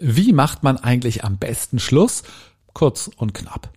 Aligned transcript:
Wie 0.00 0.32
macht 0.32 0.62
man 0.62 0.76
eigentlich 0.76 1.24
am 1.24 1.38
besten 1.38 1.80
Schluss? 1.80 2.22
Kurz 2.72 3.10
und 3.16 3.34
knapp. 3.34 3.68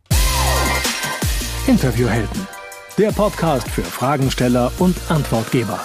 Interviewhelden. 1.66 2.47
Der 3.00 3.12
Podcast 3.12 3.67
für 3.67 3.81
Fragensteller 3.81 4.71
und 4.78 4.96
Antwortgeber. 5.10 5.79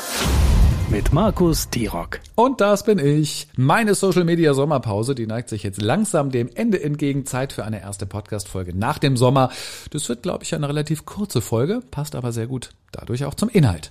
Mit 0.90 1.14
Markus 1.14 1.70
Tirock. 1.70 2.20
Und 2.34 2.60
das 2.60 2.84
bin 2.84 2.98
ich. 2.98 3.48
Meine 3.56 3.94
Social 3.94 4.24
Media 4.24 4.52
Sommerpause, 4.52 5.14
die 5.14 5.26
neigt 5.26 5.48
sich 5.48 5.62
jetzt 5.62 5.80
langsam 5.80 6.30
dem 6.30 6.50
Ende 6.54 6.82
entgegen. 6.82 7.24
Zeit 7.24 7.54
für 7.54 7.64
eine 7.64 7.80
erste 7.80 8.04
Podcast-Folge 8.04 8.76
nach 8.76 8.98
dem 8.98 9.16
Sommer. 9.16 9.50
Das 9.88 10.06
wird, 10.10 10.22
glaube 10.22 10.44
ich, 10.44 10.54
eine 10.54 10.68
relativ 10.68 11.06
kurze 11.06 11.40
Folge, 11.40 11.80
passt 11.90 12.14
aber 12.14 12.32
sehr 12.32 12.46
gut 12.46 12.72
dadurch 12.92 13.24
auch 13.24 13.34
zum 13.34 13.48
Inhalt. 13.48 13.90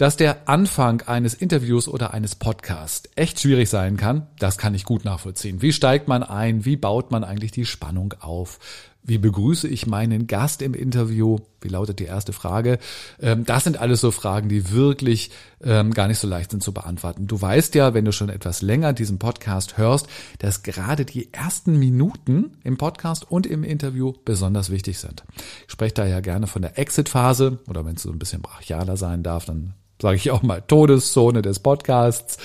Dass 0.00 0.16
der 0.16 0.48
Anfang 0.48 1.02
eines 1.02 1.34
Interviews 1.34 1.86
oder 1.86 2.14
eines 2.14 2.34
Podcasts 2.34 3.10
echt 3.16 3.38
schwierig 3.38 3.68
sein 3.68 3.98
kann, 3.98 4.28
das 4.38 4.56
kann 4.56 4.74
ich 4.74 4.84
gut 4.86 5.04
nachvollziehen. 5.04 5.60
Wie 5.60 5.74
steigt 5.74 6.08
man 6.08 6.22
ein? 6.22 6.64
Wie 6.64 6.76
baut 6.76 7.10
man 7.10 7.22
eigentlich 7.22 7.50
die 7.50 7.66
Spannung 7.66 8.14
auf? 8.18 8.60
Wie 9.02 9.18
begrüße 9.18 9.68
ich 9.68 9.86
meinen 9.86 10.26
Gast 10.26 10.62
im 10.62 10.72
Interview? 10.72 11.40
Wie 11.60 11.68
lautet 11.68 11.98
die 11.98 12.06
erste 12.06 12.32
Frage? 12.32 12.78
Ähm, 13.20 13.44
das 13.44 13.64
sind 13.64 13.78
alles 13.78 14.00
so 14.00 14.10
Fragen, 14.10 14.48
die 14.48 14.70
wirklich 14.70 15.32
ähm, 15.62 15.92
gar 15.92 16.08
nicht 16.08 16.18
so 16.18 16.26
leicht 16.26 16.52
sind 16.52 16.62
zu 16.62 16.72
beantworten. 16.72 17.26
Du 17.26 17.38
weißt 17.38 17.74
ja, 17.74 17.92
wenn 17.92 18.06
du 18.06 18.12
schon 18.12 18.30
etwas 18.30 18.62
länger 18.62 18.94
diesen 18.94 19.18
Podcast 19.18 19.76
hörst, 19.76 20.06
dass 20.38 20.62
gerade 20.62 21.04
die 21.04 21.30
ersten 21.34 21.78
Minuten 21.78 22.56
im 22.64 22.78
Podcast 22.78 23.30
und 23.30 23.46
im 23.46 23.64
Interview 23.64 24.14
besonders 24.24 24.70
wichtig 24.70 24.98
sind. 24.98 25.24
Ich 25.66 25.72
spreche 25.72 25.92
da 25.92 26.06
ja 26.06 26.20
gerne 26.20 26.46
von 26.46 26.62
der 26.62 26.78
Exit-Phase 26.78 27.58
oder 27.68 27.84
wenn 27.84 27.96
es 27.96 28.02
so 28.02 28.10
ein 28.10 28.18
bisschen 28.18 28.40
brachialer 28.40 28.96
sein 28.96 29.22
darf, 29.22 29.44
dann 29.44 29.74
sage 30.00 30.16
ich 30.16 30.30
auch 30.30 30.42
mal, 30.42 30.62
Todeszone 30.62 31.42
des 31.42 31.58
Podcasts. 31.58 32.38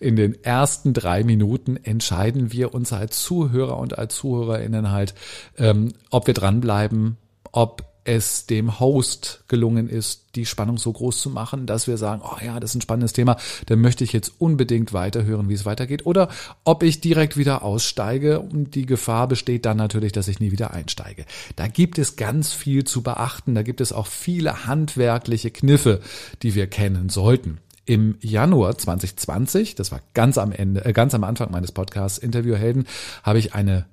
In 0.00 0.16
den 0.16 0.42
ersten 0.42 0.92
drei 0.92 1.24
Minuten 1.24 1.76
entscheiden 1.76 2.52
wir 2.52 2.74
uns 2.74 2.92
als 2.92 3.22
Zuhörer 3.22 3.78
und 3.78 3.98
als 3.98 4.16
Zuhörerinnen 4.16 4.90
halt, 4.90 5.14
ähm, 5.58 5.92
ob 6.10 6.26
wir 6.26 6.34
dranbleiben, 6.34 7.16
ob 7.52 7.91
es 8.04 8.46
dem 8.46 8.80
Host 8.80 9.44
gelungen 9.48 9.88
ist, 9.88 10.22
die 10.34 10.46
Spannung 10.46 10.78
so 10.78 10.92
groß 10.92 11.20
zu 11.20 11.30
machen, 11.30 11.66
dass 11.66 11.86
wir 11.86 11.96
sagen, 11.96 12.22
oh 12.24 12.36
ja, 12.44 12.58
das 12.58 12.70
ist 12.70 12.76
ein 12.76 12.80
spannendes 12.80 13.12
Thema, 13.12 13.36
dann 13.66 13.80
möchte 13.80 14.02
ich 14.02 14.12
jetzt 14.12 14.32
unbedingt 14.38 14.92
weiterhören, 14.92 15.48
wie 15.48 15.54
es 15.54 15.66
weitergeht. 15.66 16.06
Oder 16.06 16.28
ob 16.64 16.82
ich 16.82 17.00
direkt 17.00 17.36
wieder 17.36 17.62
aussteige 17.62 18.40
und 18.40 18.74
die 18.74 18.86
Gefahr 18.86 19.28
besteht 19.28 19.66
dann 19.66 19.76
natürlich, 19.76 20.12
dass 20.12 20.28
ich 20.28 20.40
nie 20.40 20.50
wieder 20.50 20.72
einsteige. 20.72 21.26
Da 21.56 21.68
gibt 21.68 21.98
es 21.98 22.16
ganz 22.16 22.52
viel 22.52 22.84
zu 22.84 23.02
beachten. 23.02 23.54
Da 23.54 23.62
gibt 23.62 23.80
es 23.80 23.92
auch 23.92 24.06
viele 24.06 24.66
handwerkliche 24.66 25.50
Kniffe, 25.50 26.00
die 26.42 26.54
wir 26.54 26.66
kennen 26.66 27.08
sollten. 27.08 27.58
Im 27.84 28.16
Januar 28.20 28.78
2020, 28.78 29.74
das 29.74 29.90
war 29.90 30.00
ganz 30.14 30.38
am 30.38 30.52
Ende, 30.52 30.84
äh, 30.84 30.92
ganz 30.92 31.14
am 31.14 31.24
Anfang 31.24 31.50
meines 31.50 31.72
Podcasts 31.72 32.18
Interviewhelden, 32.18 32.86
habe 33.24 33.40
ich 33.40 33.54
eine 33.54 33.86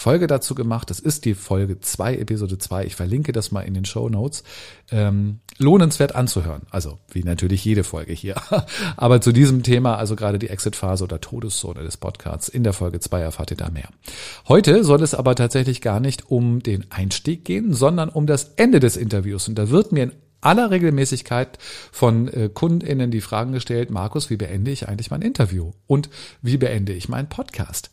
Folge 0.00 0.26
dazu 0.26 0.54
gemacht. 0.54 0.88
Das 0.88 0.98
ist 0.98 1.26
die 1.26 1.34
Folge 1.34 1.78
2, 1.78 2.16
Episode 2.16 2.56
2. 2.56 2.86
Ich 2.86 2.96
verlinke 2.96 3.32
das 3.32 3.52
mal 3.52 3.60
in 3.60 3.74
den 3.74 3.84
Show 3.84 4.08
Notes. 4.08 4.44
Ähm, 4.90 5.40
lohnenswert 5.58 6.14
anzuhören. 6.14 6.62
Also 6.70 6.98
wie 7.12 7.22
natürlich 7.22 7.62
jede 7.66 7.84
Folge 7.84 8.14
hier. 8.14 8.36
Aber 8.96 9.20
zu 9.20 9.30
diesem 9.30 9.62
Thema, 9.62 9.96
also 9.96 10.16
gerade 10.16 10.38
die 10.38 10.48
Exit-Phase 10.48 11.04
oder 11.04 11.20
Todeszone 11.20 11.82
des 11.82 11.98
Podcasts, 11.98 12.48
in 12.48 12.64
der 12.64 12.72
Folge 12.72 12.98
2 13.00 13.20
erfahrt 13.20 13.50
ihr 13.50 13.58
da 13.58 13.68
mehr. 13.68 13.90
Heute 14.48 14.84
soll 14.84 15.02
es 15.02 15.12
aber 15.12 15.34
tatsächlich 15.34 15.82
gar 15.82 16.00
nicht 16.00 16.30
um 16.30 16.62
den 16.62 16.90
Einstieg 16.90 17.44
gehen, 17.44 17.74
sondern 17.74 18.08
um 18.08 18.26
das 18.26 18.52
Ende 18.56 18.80
des 18.80 18.96
Interviews. 18.96 19.48
Und 19.48 19.56
da 19.56 19.68
wird 19.68 19.92
mir 19.92 20.04
in 20.04 20.12
aller 20.40 20.70
Regelmäßigkeit 20.70 21.58
von 21.92 22.28
äh, 22.28 22.48
KundInnen 22.52 23.10
die 23.10 23.20
Fragen 23.20 23.52
gestellt, 23.52 23.90
Markus, 23.90 24.30
wie 24.30 24.36
beende 24.36 24.70
ich 24.70 24.88
eigentlich 24.88 25.10
mein 25.10 25.22
Interview? 25.22 25.72
Und 25.86 26.08
wie 26.40 26.56
beende 26.56 26.92
ich 26.92 27.08
meinen 27.08 27.28
Podcast? 27.28 27.90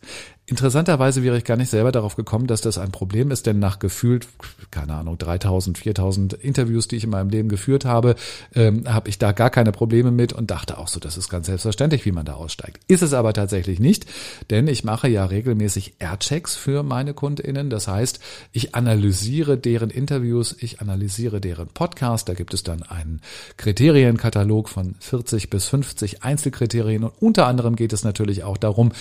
Interessanterweise 0.49 1.23
wäre 1.23 1.37
ich 1.37 1.43
gar 1.43 1.57
nicht 1.57 1.69
selber 1.69 1.91
darauf 1.91 2.15
gekommen, 2.15 2.47
dass 2.47 2.61
das 2.61 2.77
ein 2.77 2.89
Problem 2.89 3.31
ist, 3.31 3.47
denn 3.47 3.59
nach 3.59 3.79
gefühlt, 3.79 4.29
keine 4.71 4.93
Ahnung, 4.93 5.17
3000, 5.17 5.77
4000 5.77 6.31
Interviews, 6.35 6.87
die 6.87 6.95
ich 6.95 7.03
in 7.03 7.09
meinem 7.09 7.29
Leben 7.29 7.49
geführt 7.49 7.83
habe, 7.83 8.15
ähm, 8.55 8.83
habe 8.87 9.09
ich 9.09 9.17
da 9.17 9.33
gar 9.33 9.49
keine 9.49 9.73
Probleme 9.73 10.09
mit 10.09 10.31
und 10.31 10.49
dachte 10.49 10.77
auch 10.77 10.87
so, 10.87 11.01
das 11.01 11.17
ist 11.17 11.27
ganz 11.27 11.47
selbstverständlich, 11.47 12.05
wie 12.05 12.13
man 12.13 12.25
da 12.25 12.35
aussteigt. 12.35 12.79
Ist 12.87 13.03
es 13.03 13.13
aber 13.13 13.33
tatsächlich 13.33 13.81
nicht, 13.81 14.05
denn 14.49 14.69
ich 14.69 14.85
mache 14.85 15.09
ja 15.09 15.25
regelmäßig 15.25 15.95
Airchecks 15.99 16.55
für 16.55 16.81
meine 16.81 17.13
KundInnen. 17.13 17.69
Das 17.69 17.89
heißt, 17.89 18.21
ich 18.53 18.73
analysiere 18.73 19.57
deren 19.57 19.89
Interviews, 19.89 20.55
ich 20.57 20.79
analysiere 20.79 21.41
deren 21.41 21.67
Podcast. 21.67 22.29
Da 22.29 22.35
gibt 22.35 22.53
es 22.53 22.63
dann 22.63 22.83
einen 22.83 23.19
Kriterienkatalog 23.57 24.69
von 24.69 24.95
40 25.01 25.49
bis 25.49 25.67
50 25.67 26.23
Einzelkriterien 26.23 27.03
und 27.03 27.11
unter 27.19 27.47
anderem 27.47 27.75
geht 27.75 27.91
es 27.91 28.05
natürlich 28.05 28.45
auch 28.45 28.55
darum, 28.55 28.93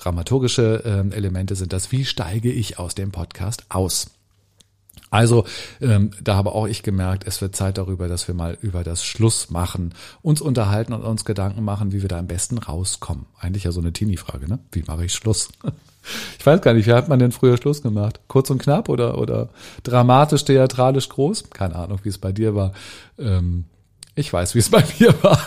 dramaturgische 0.00 0.82
äh, 0.84 1.14
Elemente 1.14 1.54
sind 1.54 1.72
das, 1.72 1.92
wie 1.92 2.04
steige 2.04 2.50
ich 2.50 2.78
aus 2.78 2.94
dem 2.94 3.12
Podcast 3.12 3.64
aus? 3.68 4.10
Also 5.10 5.44
ähm, 5.80 6.12
da 6.22 6.36
habe 6.36 6.52
auch 6.52 6.66
ich 6.66 6.84
gemerkt, 6.84 7.26
es 7.26 7.40
wird 7.40 7.56
Zeit 7.56 7.78
darüber, 7.78 8.06
dass 8.06 8.28
wir 8.28 8.34
mal 8.34 8.56
über 8.60 8.84
das 8.84 9.04
Schluss 9.04 9.50
machen, 9.50 9.92
uns 10.22 10.40
unterhalten 10.40 10.92
und 10.92 11.02
uns 11.02 11.24
Gedanken 11.24 11.64
machen, 11.64 11.92
wie 11.92 12.02
wir 12.02 12.08
da 12.08 12.18
am 12.18 12.28
besten 12.28 12.58
rauskommen. 12.58 13.26
Eigentlich 13.38 13.64
ja 13.64 13.72
so 13.72 13.80
eine 13.80 13.92
Teenie-Frage, 13.92 14.48
ne? 14.48 14.60
Wie 14.70 14.84
mache 14.86 15.04
ich 15.04 15.12
Schluss? 15.12 15.48
Ich 16.38 16.46
weiß 16.46 16.62
gar 16.62 16.72
nicht, 16.72 16.86
wie 16.86 16.94
hat 16.94 17.10
man 17.10 17.18
denn 17.18 17.30
früher 17.30 17.58
Schluss 17.58 17.82
gemacht? 17.82 18.20
Kurz 18.26 18.48
und 18.48 18.56
knapp 18.56 18.88
oder 18.88 19.18
oder 19.18 19.50
dramatisch, 19.82 20.46
theatralisch 20.46 21.10
groß? 21.10 21.50
Keine 21.50 21.76
Ahnung, 21.76 22.00
wie 22.04 22.08
es 22.08 22.16
bei 22.16 22.32
dir 22.32 22.54
war. 22.54 22.72
Ähm, 23.18 23.66
ich 24.14 24.32
weiß, 24.32 24.54
wie 24.54 24.58
es 24.58 24.70
bei 24.70 24.84
mir 24.98 25.14
war. 25.22 25.40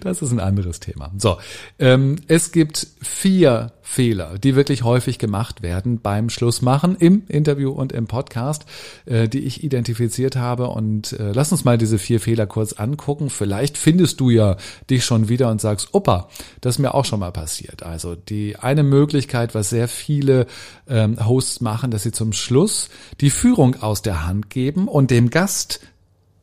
Das 0.00 0.22
ist 0.22 0.32
ein 0.32 0.40
anderes 0.40 0.80
Thema. 0.80 1.12
So, 1.18 1.38
ähm, 1.78 2.16
es 2.28 2.52
gibt 2.52 2.86
vier 3.00 3.72
Fehler, 3.82 4.38
die 4.38 4.56
wirklich 4.56 4.82
häufig 4.82 5.18
gemacht 5.18 5.62
werden 5.62 6.00
beim 6.00 6.30
Schlussmachen 6.30 6.96
im 6.96 7.24
Interview 7.28 7.70
und 7.70 7.92
im 7.92 8.06
Podcast, 8.06 8.64
äh, 9.06 9.28
die 9.28 9.40
ich 9.40 9.62
identifiziert 9.62 10.36
habe. 10.36 10.68
Und 10.68 11.12
äh, 11.12 11.32
lass 11.32 11.52
uns 11.52 11.64
mal 11.64 11.78
diese 11.78 11.98
vier 11.98 12.18
Fehler 12.18 12.46
kurz 12.46 12.72
angucken. 12.72 13.30
Vielleicht 13.30 13.78
findest 13.78 14.20
du 14.20 14.30
ja 14.30 14.56
dich 14.90 15.04
schon 15.04 15.28
wieder 15.28 15.50
und 15.50 15.60
sagst, 15.60 15.90
Opa, 15.92 16.28
das 16.60 16.76
ist 16.76 16.78
mir 16.80 16.94
auch 16.94 17.04
schon 17.04 17.20
mal 17.20 17.30
passiert. 17.30 17.82
Also 17.82 18.16
die 18.16 18.56
eine 18.56 18.82
Möglichkeit, 18.82 19.54
was 19.54 19.70
sehr 19.70 19.86
viele 19.86 20.46
ähm, 20.88 21.24
Hosts 21.24 21.60
machen, 21.60 21.90
dass 21.90 22.02
sie 22.02 22.12
zum 22.12 22.32
Schluss 22.32 22.88
die 23.20 23.30
Führung 23.30 23.76
aus 23.82 24.02
der 24.02 24.26
Hand 24.26 24.50
geben 24.50 24.88
und 24.88 25.10
dem 25.10 25.30
Gast 25.30 25.80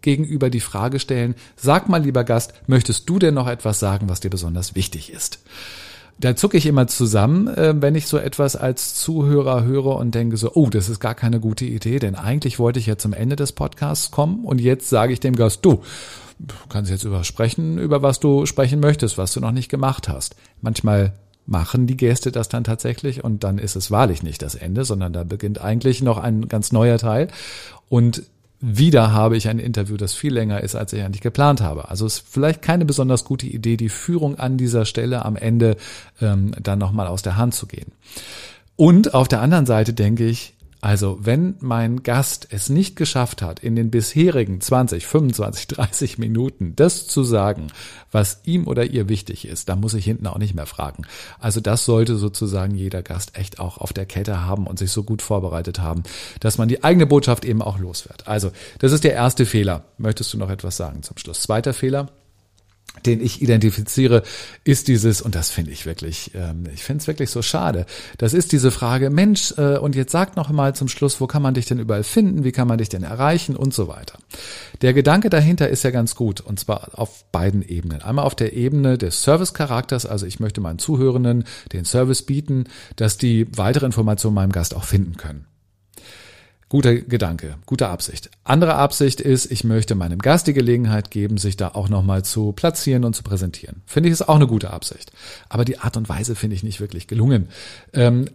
gegenüber 0.02 0.50
die 0.50 0.60
Frage 0.60 1.00
stellen, 1.00 1.36
sag 1.56 1.90
mal 1.90 2.04
lieber 2.04 2.24
Gast, 2.24 2.54
möchtest 2.68 3.10
du 3.10 3.20
denn 3.20 3.34
noch 3.34 3.48
etwas 3.48 3.80
sagen, 3.80 4.10
was 4.10 4.20
dir 4.20 4.30
besonders 4.30 4.76
wichtig 4.76 5.12
ist? 5.12 5.40
Da 6.20 6.36
zucke 6.36 6.58
ich 6.58 6.68
immer 6.68 6.86
zusammen, 6.86 7.48
äh, 7.48 7.74
wenn 7.82 7.96
ich 7.96 8.06
so 8.06 8.18
etwas 8.18 8.56
als 8.56 8.94
Zuhörer 8.94 9.64
höre 9.64 9.96
und 9.96 10.14
denke 10.14 10.38
so, 10.38 10.52
oh, 10.54 10.70
das 10.70 10.88
ist 10.88 11.00
gar 11.00 11.16
keine 11.16 11.40
gute 11.40 11.66
Idee, 11.66 11.98
denn 11.98 12.16
eigentlich 12.16 12.60
wollte 12.60 12.80
ich 12.80 12.86
ja 12.86 12.98
zum 12.98 13.14
Ende 13.14 13.36
des 13.36 13.54
Podcasts 13.54 14.12
kommen 14.12 14.46
und 14.46 14.62
jetzt 14.62 14.90
sage 14.90 15.14
ich 15.14 15.20
dem 15.20 15.36
Gast, 15.36 15.66
du, 15.66 15.82
kannst 16.70 16.92
jetzt 16.92 17.06
übersprechen, 17.06 17.80
über 17.80 18.04
was 18.04 18.20
du 18.20 18.46
sprechen 18.46 18.80
möchtest, 18.80 19.18
was 19.18 19.34
du 19.34 19.40
noch 19.40 19.52
nicht 19.52 19.70
gemacht 19.70 20.10
hast. 20.10 20.36
Manchmal 20.62 21.14
machen 21.48 21.88
die 21.88 21.98
Gäste 21.98 22.32
das 22.32 22.50
dann 22.50 22.64
tatsächlich 22.64 23.24
und 23.24 23.44
dann 23.44 23.58
ist 23.58 23.76
es 23.76 23.90
wahrlich 23.90 24.22
nicht 24.22 24.42
das 24.42 24.56
Ende, 24.56 24.86
sondern 24.86 25.14
da 25.14 25.24
beginnt 25.24 25.60
eigentlich 25.60 26.02
noch 26.02 26.18
ein 26.18 26.48
ganz 26.48 26.72
neuer 26.72 26.98
Teil. 26.98 27.30
Und 27.90 28.24
wieder 28.62 29.12
habe 29.12 29.38
ich 29.38 29.50
ein 29.50 29.60
Interview, 29.60 29.98
das 29.98 30.14
viel 30.14 30.34
länger 30.34 30.62
ist, 30.62 30.76
als 30.76 30.94
ich 30.94 31.04
eigentlich 31.04 31.22
geplant 31.22 31.62
habe. 31.62 31.90
Also 31.90 32.06
ist 32.06 32.24
vielleicht 32.30 32.62
keine 32.62 32.86
besonders 32.86 33.26
gute 33.26 33.48
Idee, 33.48 33.76
die 33.76 33.90
Führung 33.90 34.38
an 34.38 34.58
dieser 34.58 34.86
Stelle 34.86 35.26
am 35.26 35.36
Ende 35.36 35.78
ähm, 36.22 36.52
dann 36.62 36.78
nochmal 36.80 37.08
aus 37.08 37.24
der 37.24 37.38
Hand 37.38 37.56
zu 37.56 37.66
gehen. 37.66 37.92
Und 38.76 39.14
auf 39.14 39.28
der 39.28 39.42
anderen 39.42 39.66
Seite 39.66 39.94
denke 39.94 40.26
ich, 40.28 40.54
also 40.82 41.20
wenn 41.22 41.56
mein 41.60 42.02
Gast 42.02 42.48
es 42.50 42.70
nicht 42.70 42.96
geschafft 42.96 43.44
hat, 43.44 43.60
in 43.60 43.76
den 43.76 43.92
bisherigen 43.92 44.60
20, 44.60 45.06
25, 45.06 45.68
30 45.68 46.18
Minuten 46.18 46.76
das 46.76 47.06
zu 47.06 47.24
sagen, 47.24 47.68
was 48.12 48.40
ihm 48.46 48.68
oder 48.68 48.86
ihr 48.86 49.08
wichtig 49.08 49.48
ist, 49.48 49.70
dann 49.70 49.80
muss 49.80 49.94
ich 49.94 50.06
hinten 50.06 50.26
auch 50.26 50.40
nicht 50.40 50.56
mehr 50.56 50.66
fragen. 50.66 51.04
Also 51.40 51.62
das 51.62 51.86
sollte 51.86 52.18
sozusagen 52.18 52.74
jeder 52.74 53.04
Gast 53.04 53.38
echt 53.38 53.60
auch 53.60 53.78
auf 53.78 53.94
der 53.94 54.08
Kette 54.08 54.44
haben 54.44 54.66
und 54.66 54.80
sich 54.80 54.92
so 54.92 55.04
gut 55.04 55.22
vorbereitet 55.22 55.80
haben, 55.80 56.02
dass 56.40 56.58
man 56.58 56.68
die 56.68 56.84
eigene 56.84 57.06
Botschaft 57.06 57.46
eben 57.46 57.62
auch 57.62 57.78
los 57.78 58.10
wird. 58.10 58.28
Also 58.28 58.52
das 58.80 58.92
ist 58.92 59.04
der 59.04 59.14
erste 59.14 59.46
Fehler. 59.46 59.84
Möchtest 60.00 60.34
du 60.34 60.40
noch 60.40 60.50
etwas 60.50 60.78
sagen 60.78 61.04
zum 61.04 61.18
Schluss? 61.18 61.44
Zweiter 61.44 61.74
Fehler 61.74 62.10
den 63.06 63.22
ich 63.22 63.42
identifiziere, 63.42 64.24
ist 64.64 64.88
dieses, 64.88 65.22
und 65.22 65.34
das 65.36 65.50
finde 65.50 65.72
ich 65.72 65.86
wirklich, 65.86 66.32
ähm, 66.36 66.66
ich 66.74 66.84
finde 66.84 67.02
es 67.02 67.08
wirklich 67.08 67.30
so 67.30 67.42
schade, 67.42 67.86
das 68.18 68.34
ist 68.34 68.52
diese 68.52 68.72
Frage, 68.72 69.10
Mensch, 69.10 69.54
äh, 69.58 69.78
und 69.78 69.96
jetzt 69.96 70.12
sag 70.12 70.36
noch 70.36 70.50
mal 70.50 70.76
zum 70.76 70.88
Schluss, 70.88 71.22
wo 71.22 71.28
kann 71.28 71.42
man 71.42 71.54
dich 71.54 71.66
denn 71.66 71.80
überall 71.80 72.04
finden, 72.04 72.44
wie 72.44 72.52
kann 72.52 72.68
man 72.68 72.78
dich 72.78 72.90
denn 72.90 73.04
erreichen 73.04 73.56
und 73.56 73.74
so 73.74 73.88
weiter. 73.88 74.20
Der 74.82 74.94
Gedanke 74.94 75.30
dahinter 75.30 75.70
ist 75.70 75.84
ja 75.84 75.92
ganz 75.92 76.16
gut, 76.16 76.42
und 76.42 76.60
zwar 76.60 77.00
auf 77.00 77.24
beiden 77.32 77.62
Ebenen. 77.62 78.02
Einmal 78.02 78.26
auf 78.26 78.36
der 78.36 78.54
Ebene 78.54 78.98
des 78.98 79.24
Service-Charakters, 79.24 80.06
also 80.06 80.26
ich 80.26 80.40
möchte 80.40 80.62
meinen 80.62 80.80
Zuhörenden 80.80 81.46
den 81.74 81.86
Service 81.86 82.24
bieten, 82.24 82.66
dass 82.98 83.18
die 83.18 83.48
weitere 83.58 83.86
Informationen 83.86 84.36
meinem 84.36 84.52
Gast 84.52 84.76
auch 84.76 84.84
finden 84.84 85.18
können. 85.18 85.46
Guter 86.72 86.96
Gedanke, 86.96 87.56
gute 87.66 87.90
Absicht. 87.90 88.30
Andere 88.46 88.76
Absicht 88.76 89.20
ist, 89.20 89.52
ich 89.52 89.66
möchte 89.66 89.94
meinem 89.94 90.20
Gast 90.20 90.48
die 90.48 90.54
Gelegenheit 90.54 91.12
geben, 91.12 91.38
sich 91.38 91.58
da 91.58 91.68
auch 91.68 91.90
nochmal 91.90 92.24
zu 92.24 92.54
platzieren 92.54 93.04
und 93.04 93.14
zu 93.14 93.24
präsentieren. 93.24 93.82
Finde 93.86 94.08
ich 94.08 94.14
ist 94.14 94.30
auch 94.30 94.38
eine 94.38 94.48
gute 94.48 94.70
Absicht. 94.70 95.12
Aber 95.50 95.66
die 95.66 95.80
Art 95.80 95.98
und 95.98 96.08
Weise 96.08 96.34
finde 96.34 96.56
ich 96.56 96.64
nicht 96.64 96.80
wirklich 96.80 97.08
gelungen. 97.08 97.50
Ähm, 97.92 98.30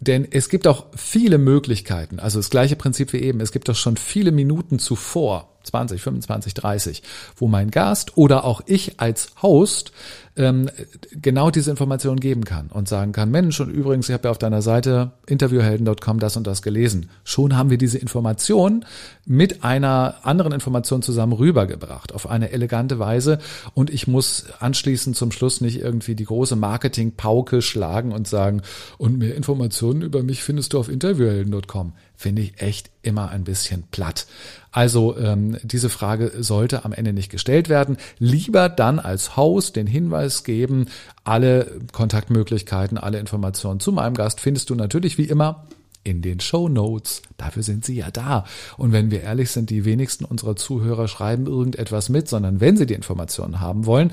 denn 0.00 0.28
es 0.30 0.50
gibt 0.50 0.66
auch 0.66 0.84
viele 0.94 1.38
Möglichkeiten, 1.38 2.20
also 2.20 2.40
das 2.40 2.50
gleiche 2.50 2.76
Prinzip 2.76 3.14
wie 3.14 3.22
eben, 3.22 3.40
es 3.40 3.52
gibt 3.52 3.70
doch 3.70 3.74
schon 3.74 3.96
viele 3.96 4.32
Minuten 4.32 4.78
zuvor, 4.78 5.51
20, 5.64 6.00
25, 6.00 6.54
30, 6.54 7.02
wo 7.36 7.48
mein 7.48 7.70
Gast 7.70 8.16
oder 8.16 8.44
auch 8.44 8.62
ich 8.66 9.00
als 9.00 9.28
Host 9.42 9.92
ähm, 10.34 10.70
genau 11.10 11.50
diese 11.50 11.70
Informationen 11.70 12.18
geben 12.18 12.44
kann 12.44 12.68
und 12.68 12.88
sagen 12.88 13.12
kann, 13.12 13.30
Mensch, 13.30 13.60
und 13.60 13.68
übrigens, 13.68 14.08
ich 14.08 14.14
habe 14.14 14.28
ja 14.28 14.30
auf 14.30 14.38
deiner 14.38 14.62
Seite 14.62 15.12
interviewhelden.com 15.26 16.18
das 16.18 16.36
und 16.38 16.46
das 16.46 16.62
gelesen. 16.62 17.10
Schon 17.22 17.56
haben 17.56 17.68
wir 17.68 17.76
diese 17.76 17.98
Information 17.98 18.86
mit 19.26 19.62
einer 19.62 20.14
anderen 20.22 20.52
Information 20.52 21.02
zusammen 21.02 21.34
rübergebracht 21.34 22.14
auf 22.14 22.28
eine 22.28 22.50
elegante 22.50 22.98
Weise 22.98 23.38
und 23.74 23.90
ich 23.90 24.06
muss 24.06 24.46
anschließend 24.58 25.16
zum 25.16 25.32
Schluss 25.32 25.60
nicht 25.60 25.80
irgendwie 25.80 26.14
die 26.14 26.24
große 26.24 26.56
Marketing-Pauke 26.56 27.60
schlagen 27.60 28.12
und 28.12 28.26
sagen, 28.26 28.62
und 28.96 29.18
mehr 29.18 29.34
Informationen 29.34 30.00
über 30.00 30.22
mich 30.22 30.42
findest 30.42 30.72
du 30.72 30.78
auf 30.78 30.88
interviewhelden.com 30.88 31.92
finde 32.22 32.42
ich 32.42 32.60
echt 32.62 32.90
immer 33.02 33.30
ein 33.30 33.44
bisschen 33.44 33.84
platt. 33.90 34.26
Also 34.70 35.16
ähm, 35.18 35.58
diese 35.62 35.90
Frage 35.90 36.32
sollte 36.38 36.84
am 36.84 36.92
Ende 36.92 37.12
nicht 37.12 37.30
gestellt 37.30 37.68
werden. 37.68 37.98
Lieber 38.18 38.68
dann 38.68 38.98
als 38.98 39.36
Host 39.36 39.76
den 39.76 39.86
Hinweis 39.86 40.44
geben, 40.44 40.86
alle 41.24 41.80
Kontaktmöglichkeiten, 41.92 42.96
alle 42.96 43.18
Informationen 43.18 43.80
zu 43.80 43.92
meinem 43.92 44.14
Gast 44.14 44.40
findest 44.40 44.70
du 44.70 44.74
natürlich 44.74 45.18
wie 45.18 45.24
immer 45.24 45.66
in 46.04 46.22
den 46.22 46.40
Show 46.40 46.68
Notes. 46.68 47.22
Dafür 47.36 47.62
sind 47.62 47.84
sie 47.84 47.96
ja 47.96 48.10
da. 48.10 48.44
Und 48.76 48.92
wenn 48.92 49.10
wir 49.10 49.22
ehrlich 49.22 49.50
sind, 49.50 49.70
die 49.70 49.84
wenigsten 49.84 50.24
unserer 50.24 50.56
Zuhörer 50.56 51.08
schreiben 51.08 51.46
irgendetwas 51.46 52.08
mit, 52.08 52.28
sondern 52.28 52.60
wenn 52.60 52.76
sie 52.76 52.86
die 52.86 52.94
Informationen 52.94 53.60
haben 53.60 53.86
wollen, 53.86 54.12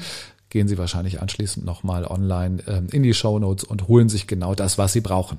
gehen 0.50 0.68
Sie 0.68 0.78
wahrscheinlich 0.78 1.22
anschließend 1.22 1.66
nochmal 1.66 2.06
online 2.06 2.64
ähm, 2.68 2.88
in 2.92 3.04
die 3.04 3.14
Show 3.14 3.40
Notes 3.40 3.64
und 3.64 3.88
holen 3.88 4.10
sich 4.10 4.28
genau 4.28 4.56
das, 4.56 4.78
was 4.78 4.94
Sie 4.94 5.02
brauchen. 5.02 5.38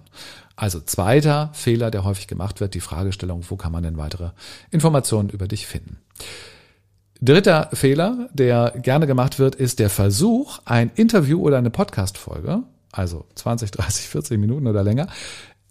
Also 0.56 0.80
zweiter 0.80 1.50
Fehler, 1.52 1.90
der 1.90 2.04
häufig 2.04 2.26
gemacht 2.26 2.60
wird, 2.60 2.74
die 2.74 2.80
Fragestellung, 2.80 3.44
wo 3.48 3.56
kann 3.56 3.72
man 3.72 3.82
denn 3.82 3.96
weitere 3.96 4.30
Informationen 4.70 5.30
über 5.30 5.48
dich 5.48 5.66
finden? 5.66 5.98
Dritter 7.22 7.68
Fehler, 7.72 8.28
der 8.32 8.74
gerne 8.76 9.06
gemacht 9.06 9.38
wird, 9.38 9.54
ist 9.54 9.78
der 9.78 9.90
Versuch, 9.90 10.60
ein 10.64 10.90
Interview 10.94 11.40
oder 11.40 11.58
eine 11.58 11.70
Podcast-Folge, 11.70 12.62
also 12.92 13.26
20, 13.34 13.70
30, 13.70 14.08
40 14.08 14.38
Minuten 14.38 14.66
oder 14.66 14.82
länger, 14.82 15.06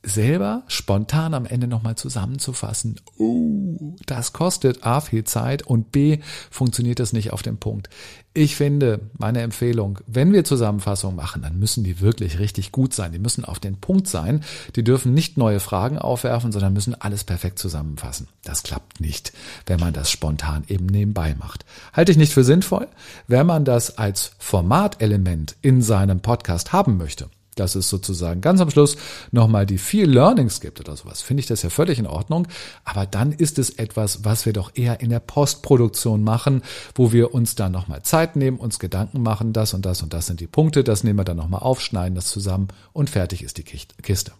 selber 0.04 0.64
spontan 0.68 1.34
am 1.34 1.46
Ende 1.46 1.68
nochmal 1.68 1.96
zusammenzufassen. 1.96 3.00
Uh, 3.18 3.96
das 4.06 4.34
kostet 4.34 4.84
A 4.84 5.02
viel 5.02 5.24
Zeit 5.24 5.64
und 5.64 5.92
B 5.92 6.20
funktioniert 6.50 7.00
das 7.00 7.14
nicht 7.14 7.34
auf 7.34 7.42
dem 7.42 7.58
Punkt. 7.58 7.90
Ich 8.34 8.56
finde, 8.56 9.02
meine 9.18 9.42
Empfehlung, 9.42 10.00
wenn 10.08 10.32
wir 10.32 10.44
Zusammenfassungen 10.44 11.16
machen, 11.16 11.42
dann 11.42 11.60
müssen 11.60 11.84
die 11.84 12.00
wirklich 12.00 12.40
richtig 12.40 12.72
gut 12.72 12.94
sein. 12.94 13.12
Die 13.12 13.20
müssen 13.20 13.44
auf 13.44 13.60
den 13.60 13.78
Punkt 13.78 14.08
sein. 14.08 14.44
Die 14.76 14.84
dürfen 14.84 15.14
nicht 15.14 15.38
neue 15.38 15.60
Fragen 15.60 15.98
aufwerfen, 15.98 16.52
sondern 16.52 16.74
müssen 16.74 17.00
alles 17.00 17.24
perfekt 17.24 17.60
zusammenfassen. 17.60 18.28
Das 18.44 18.64
klappt 18.64 19.02
nicht, 19.02 19.34
wenn 19.66 19.80
man 19.80 19.94
das 19.94 20.12
spontan 20.12 20.64
eben 20.68 20.86
nebenbei 20.86 21.36
macht. 21.38 21.66
Halte 21.92 22.12
ich 22.12 22.18
nicht 22.18 22.34
für 22.34 22.44
sinnvoll, 22.44 22.88
wenn 23.28 23.48
man 23.48 23.66
das 23.66 23.98
als 23.98 24.32
Formatelement 24.38 25.56
in 25.62 25.82
seinem 25.82 26.22
Podcast 26.22 26.72
haben 26.72 26.98
möchte 26.98 27.30
dass 27.60 27.76
es 27.76 27.90
sozusagen 27.90 28.42
ganz 28.42 28.62
am 28.62 28.70
Schluss 28.70 28.98
nochmal 29.32 29.66
die 29.66 29.78
viel 29.78 30.10
Learnings 30.10 30.62
gibt 30.62 30.80
oder 30.80 30.96
sowas, 30.96 31.22
finde 31.22 31.42
ich 31.42 31.48
das 31.48 31.62
ja 31.62 31.70
völlig 31.70 32.00
in 32.00 32.08
Ordnung. 32.08 32.48
Aber 32.86 33.06
dann 33.06 33.32
ist 33.32 33.60
es 33.60 33.72
etwas, 33.72 34.24
was 34.24 34.46
wir 34.46 34.54
doch 34.54 34.72
eher 34.74 35.02
in 35.02 35.10
der 35.10 35.20
Postproduktion 35.20 36.24
machen, 36.24 36.64
wo 36.96 37.12
wir 37.12 37.34
uns 37.34 37.56
dann 37.56 37.72
nochmal 37.72 38.04
Zeit 38.04 38.36
nehmen, 38.36 38.58
uns 38.58 38.80
Gedanken 38.80 39.22
machen, 39.22 39.54
das 39.54 39.74
und 39.74 39.86
das 39.86 40.02
und 40.02 40.14
das 40.14 40.28
sind 40.28 40.40
die 40.40 40.48
Punkte, 40.48 40.84
das 40.84 41.04
nehmen 41.04 41.20
wir 41.20 41.26
dann 41.26 41.38
nochmal 41.38 41.62
auf, 41.62 41.82
schneiden 41.82 42.16
das 42.16 42.28
zusammen 42.28 42.70
und 42.94 43.10
fertig 43.10 43.44
ist 43.44 43.58
die 43.58 43.64
Kiste. 43.64 44.32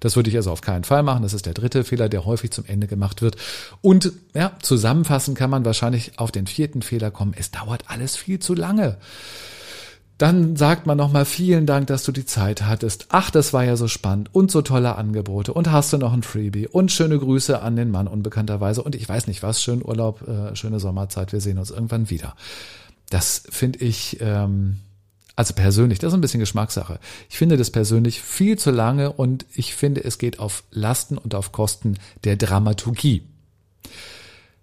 Das 0.00 0.16
würde 0.16 0.30
ich 0.30 0.36
also 0.36 0.50
auf 0.50 0.60
keinen 0.60 0.84
Fall 0.84 1.02
machen. 1.02 1.22
Das 1.22 1.34
ist 1.34 1.46
der 1.46 1.54
dritte 1.54 1.84
Fehler, 1.84 2.08
der 2.08 2.24
häufig 2.24 2.50
zum 2.50 2.64
Ende 2.66 2.86
gemacht 2.86 3.22
wird. 3.22 3.36
Und 3.80 4.12
ja, 4.34 4.52
zusammenfassen 4.60 5.34
kann 5.34 5.50
man 5.50 5.64
wahrscheinlich 5.64 6.18
auf 6.18 6.32
den 6.32 6.46
vierten 6.46 6.82
Fehler 6.82 7.10
kommen. 7.10 7.34
Es 7.36 7.50
dauert 7.50 7.84
alles 7.86 8.16
viel 8.16 8.38
zu 8.38 8.54
lange. 8.54 8.98
Dann 10.18 10.56
sagt 10.56 10.86
man 10.86 10.96
nochmal 10.96 11.24
vielen 11.24 11.66
Dank, 11.66 11.88
dass 11.88 12.04
du 12.04 12.12
die 12.12 12.24
Zeit 12.24 12.62
hattest. 12.62 13.06
Ach, 13.08 13.30
das 13.30 13.52
war 13.52 13.64
ja 13.64 13.76
so 13.76 13.88
spannend 13.88 14.30
und 14.32 14.50
so 14.50 14.62
tolle 14.62 14.96
Angebote 14.96 15.52
und 15.52 15.72
hast 15.72 15.92
du 15.92 15.98
noch 15.98 16.12
ein 16.12 16.22
Freebie 16.22 16.68
und 16.68 16.92
schöne 16.92 17.18
Grüße 17.18 17.60
an 17.60 17.76
den 17.76 17.90
Mann 17.90 18.06
unbekannterweise 18.06 18.82
und 18.82 18.94
ich 18.94 19.08
weiß 19.08 19.26
nicht 19.26 19.42
was, 19.42 19.62
schönen 19.62 19.82
Urlaub, 19.84 20.26
äh, 20.28 20.54
schöne 20.54 20.78
Sommerzeit, 20.78 21.32
wir 21.32 21.40
sehen 21.40 21.58
uns 21.58 21.70
irgendwann 21.70 22.10
wieder. 22.10 22.36
Das 23.10 23.42
finde 23.50 23.80
ich, 23.80 24.18
ähm, 24.20 24.78
also 25.34 25.54
persönlich, 25.54 25.98
das 25.98 26.08
ist 26.08 26.14
ein 26.14 26.20
bisschen 26.20 26.40
Geschmackssache. 26.40 26.98
Ich 27.28 27.38
finde 27.38 27.56
das 27.56 27.70
persönlich 27.70 28.20
viel 28.20 28.58
zu 28.58 28.70
lange 28.70 29.12
und 29.12 29.46
ich 29.54 29.74
finde, 29.74 30.04
es 30.04 30.18
geht 30.18 30.38
auf 30.38 30.62
Lasten 30.70 31.18
und 31.18 31.34
auf 31.34 31.52
Kosten 31.52 31.98
der 32.24 32.36
Dramaturgie. 32.36 33.22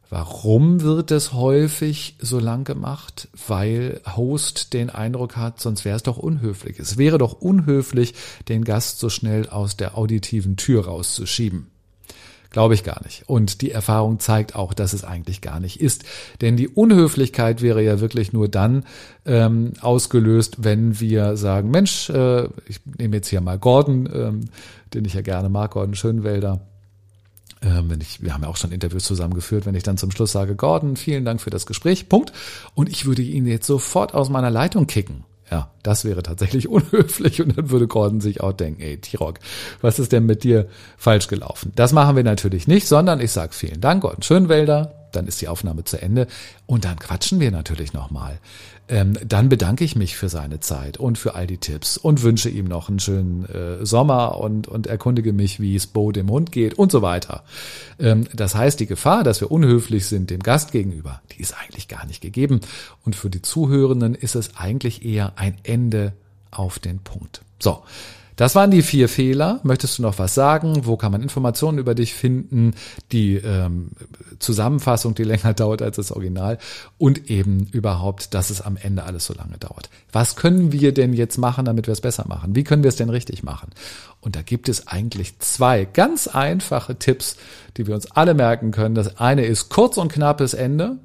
Warum 0.09 0.81
wird 0.81 1.11
es 1.11 1.33
häufig 1.33 2.15
so 2.19 2.39
lang 2.39 2.63
gemacht? 2.63 3.27
Weil 3.47 4.01
Host 4.15 4.73
den 4.73 4.89
Eindruck 4.89 5.35
hat, 5.35 5.61
sonst 5.61 5.85
wäre 5.85 5.97
es 5.97 6.03
doch 6.03 6.17
unhöflich. 6.17 6.79
Es 6.79 6.97
wäre 6.97 7.19
doch 7.19 7.33
unhöflich, 7.33 8.15
den 8.47 8.63
Gast 8.63 8.99
so 8.99 9.09
schnell 9.09 9.47
aus 9.49 9.77
der 9.77 9.97
auditiven 9.97 10.57
Tür 10.57 10.85
rauszuschieben. 10.85 11.67
Glaube 12.49 12.73
ich 12.73 12.83
gar 12.83 13.03
nicht. 13.03 13.29
Und 13.29 13.61
die 13.61 13.69
Erfahrung 13.69 14.19
zeigt 14.19 14.55
auch, 14.55 14.73
dass 14.73 14.93
es 14.93 15.03
eigentlich 15.03 15.41
gar 15.41 15.59
nicht 15.59 15.79
ist. 15.79 16.03
Denn 16.41 16.57
die 16.57 16.67
Unhöflichkeit 16.67 17.61
wäre 17.61 17.83
ja 17.83 17.99
wirklich 17.99 18.33
nur 18.33 18.49
dann 18.49 18.85
ähm, 19.27 19.73
ausgelöst, 19.81 20.63
wenn 20.63 20.99
wir 20.99 21.37
sagen, 21.37 21.69
Mensch, 21.69 22.09
äh, 22.09 22.45
ich 22.65 22.81
nehme 22.97 23.17
jetzt 23.17 23.27
hier 23.27 23.41
mal 23.41 23.59
Gordon, 23.59 24.09
ähm, 24.11 24.45
den 24.95 25.05
ich 25.05 25.13
ja 25.13 25.21
gerne 25.21 25.49
mag, 25.49 25.71
Gordon 25.71 25.93
Schönwälder 25.93 26.61
ähm, 27.61 27.89
wenn 27.89 28.01
ich, 28.01 28.21
wir 28.21 28.33
haben 28.33 28.43
ja 28.43 28.49
auch 28.49 28.57
schon 28.57 28.71
Interviews 28.71 29.03
zusammengeführt, 29.03 29.65
wenn 29.65 29.75
ich 29.75 29.83
dann 29.83 29.97
zum 29.97 30.11
Schluss 30.11 30.31
sage, 30.31 30.55
Gordon, 30.55 30.95
vielen 30.95 31.25
Dank 31.25 31.41
für 31.41 31.49
das 31.49 31.65
Gespräch, 31.65 32.07
Punkt. 32.09 32.31
Und 32.73 32.89
ich 32.89 33.05
würde 33.05 33.21
ihn 33.21 33.45
jetzt 33.45 33.67
sofort 33.67 34.13
aus 34.13 34.29
meiner 34.29 34.49
Leitung 34.49 34.87
kicken. 34.87 35.25
Ja, 35.51 35.71
das 35.83 36.05
wäre 36.05 36.23
tatsächlich 36.23 36.67
unhöflich 36.69 37.41
und 37.41 37.57
dann 37.57 37.69
würde 37.69 37.87
Gordon 37.87 38.21
sich 38.21 38.41
auch 38.41 38.53
denken, 38.53 38.81
ey, 38.81 38.97
T-Rock, 38.97 39.39
was 39.81 39.99
ist 39.99 40.11
denn 40.11 40.25
mit 40.25 40.43
dir 40.43 40.67
falsch 40.97 41.27
gelaufen? 41.27 41.71
Das 41.75 41.91
machen 41.91 42.15
wir 42.15 42.23
natürlich 42.23 42.67
nicht, 42.67 42.87
sondern 42.87 43.19
ich 43.19 43.31
sage 43.31 43.53
vielen 43.53 43.81
Dank, 43.81 44.01
Gordon 44.01 44.21
Schönwälder, 44.21 44.93
dann 45.11 45.27
ist 45.27 45.41
die 45.41 45.47
Aufnahme 45.47 45.83
zu 45.83 46.01
Ende 46.01 46.27
und 46.65 46.85
dann 46.85 46.99
quatschen 46.99 47.39
wir 47.39 47.51
natürlich 47.51 47.93
nochmal. 47.93 48.39
Ähm, 48.89 49.17
dann 49.23 49.49
bedanke 49.49 49.83
ich 49.83 49.95
mich 49.95 50.17
für 50.17 50.29
seine 50.29 50.59
Zeit 50.59 50.97
und 50.97 51.17
für 51.17 51.35
all 51.35 51.45
die 51.45 51.59
Tipps 51.59 51.95
und 51.95 52.23
wünsche 52.23 52.49
ihm 52.49 52.65
noch 52.65 52.89
einen 52.89 52.99
schönen 52.99 53.45
äh, 53.45 53.85
Sommer 53.85 54.39
und, 54.39 54.67
und 54.67 54.87
erkundige 54.87 55.31
mich, 55.31 55.59
wie 55.59 55.75
es 55.75 55.85
Bo 55.85 56.11
dem 56.11 56.29
Hund 56.29 56.51
geht 56.51 56.73
und 56.73 56.91
so 56.91 57.03
weiter. 57.03 57.43
Ähm, 57.99 58.25
das 58.33 58.55
heißt, 58.55 58.79
die 58.79 58.87
Gefahr, 58.87 59.23
dass 59.23 59.41
wir 59.41 59.51
unhöflich 59.51 60.07
sind 60.07 60.31
dem 60.31 60.41
Gast 60.41 60.71
gegenüber, 60.71 61.21
die 61.31 61.41
ist 61.41 61.55
eigentlich 61.55 61.87
gar 61.87 62.05
nicht 62.07 62.21
gegeben. 62.21 62.61
Und 63.05 63.15
für 63.15 63.29
die 63.29 63.43
Zuhörenden 63.43 64.15
ist 64.15 64.33
es 64.33 64.57
eigentlich 64.57 65.05
eher 65.05 65.33
ein 65.35 65.55
Ende 65.63 66.13
auf 66.49 66.79
den 66.79 66.99
Punkt. 66.99 67.41
So, 67.59 67.83
das 68.39 68.55
waren 68.55 68.71
die 68.71 68.83
vier 68.83 69.09
Fehler. 69.09 69.59
Möchtest 69.63 69.97
du 69.97 70.01
noch 70.01 70.17
was 70.17 70.33
sagen? 70.33 70.85
Wo 70.85 70.95
kann 70.95 71.11
man 71.11 71.21
Informationen 71.21 71.77
über 71.77 71.93
dich 71.93 72.13
finden? 72.13 72.73
Die 73.11 73.35
ähm, 73.35 73.89
Zusammenfassung, 74.39 75.13
die 75.13 75.23
länger 75.25 75.53
dauert 75.53 75.81
als 75.81 75.97
das 75.97 76.13
Original 76.13 76.57
und 76.97 77.29
eben 77.29 77.67
überhaupt, 77.73 78.33
dass 78.33 78.49
es 78.49 78.61
am 78.61 78.77
Ende 78.77 79.03
alles 79.03 79.25
so 79.25 79.33
lange 79.33 79.57
dauert. 79.57 79.89
Was 80.13 80.37
können 80.37 80.71
wir 80.71 80.93
denn 80.93 81.11
jetzt 81.11 81.37
machen, 81.37 81.65
damit 81.65 81.87
wir 81.87 81.91
es 81.91 81.99
besser 81.99 82.29
machen? 82.29 82.55
Wie 82.55 82.63
können 82.63 82.81
wir 82.81 82.87
es 82.87 82.95
denn 82.95 83.09
richtig 83.09 83.43
machen? 83.43 83.71
Und 84.21 84.37
da 84.37 84.41
gibt 84.41 84.69
es 84.69 84.87
eigentlich 84.87 85.37
zwei 85.39 85.83
ganz 85.83 86.29
einfache 86.29 86.95
Tipps, 86.95 87.35
die 87.75 87.87
wir 87.87 87.95
uns 87.95 88.09
alle 88.09 88.35
merken 88.35 88.71
können. 88.71 88.95
Das 88.95 89.17
eine 89.17 89.43
ist 89.43 89.67
kurz 89.67 89.97
und 89.97 90.13
knappes 90.13 90.53
Ende. 90.53 90.95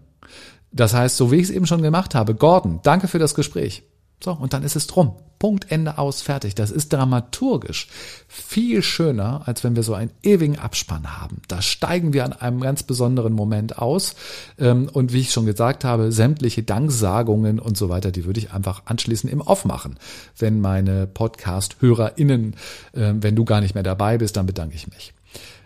Das 0.70 0.94
heißt, 0.94 1.16
so 1.16 1.32
wie 1.32 1.36
ich 1.38 1.44
es 1.44 1.50
eben 1.50 1.66
schon 1.66 1.82
gemacht 1.82 2.14
habe, 2.14 2.36
Gordon, 2.36 2.78
danke 2.84 3.08
für 3.08 3.18
das 3.18 3.34
Gespräch. 3.34 3.82
So, 4.24 4.32
und 4.32 4.54
dann 4.54 4.62
ist 4.62 4.74
es 4.74 4.86
drum. 4.86 5.12
Punkt, 5.38 5.70
Ende 5.70 5.98
aus, 5.98 6.22
fertig. 6.22 6.54
Das 6.54 6.70
ist 6.70 6.94
dramaturgisch 6.94 7.88
viel 8.26 8.82
schöner, 8.82 9.42
als 9.44 9.62
wenn 9.62 9.76
wir 9.76 9.82
so 9.82 9.92
einen 9.92 10.12
ewigen 10.22 10.58
Abspann 10.58 11.20
haben. 11.20 11.42
Da 11.48 11.60
steigen 11.60 12.14
wir 12.14 12.24
an 12.24 12.32
einem 12.32 12.60
ganz 12.60 12.84
besonderen 12.84 13.34
Moment 13.34 13.76
aus. 13.76 14.14
Ähm, 14.58 14.88
und 14.90 15.12
wie 15.12 15.20
ich 15.20 15.32
schon 15.32 15.44
gesagt 15.44 15.84
habe, 15.84 16.10
sämtliche 16.10 16.62
Danksagungen 16.62 17.58
und 17.58 17.76
so 17.76 17.90
weiter, 17.90 18.12
die 18.12 18.24
würde 18.24 18.40
ich 18.40 18.52
einfach 18.52 18.82
anschließend 18.86 19.30
im 19.30 19.42
Off 19.42 19.66
machen. 19.66 19.98
Wenn 20.38 20.62
meine 20.62 21.06
Podcast-HörerInnen, 21.06 22.56
ähm, 22.94 23.22
wenn 23.22 23.36
du 23.36 23.44
gar 23.44 23.60
nicht 23.60 23.74
mehr 23.74 23.82
dabei 23.82 24.16
bist, 24.16 24.38
dann 24.38 24.46
bedanke 24.46 24.74
ich 24.74 24.88
mich. 24.88 25.12